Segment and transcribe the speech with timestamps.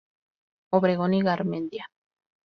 [0.71, 1.87] Obregón y Garmendia.